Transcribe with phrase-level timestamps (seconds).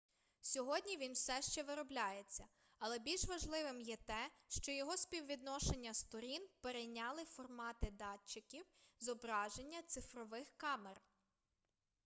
[0.41, 2.45] сьогодні він все ще виробляється
[2.79, 8.65] але більш важливим є те що його співвідношення сторін перейняли формати датчиків
[8.99, 11.01] зображення цифрових камер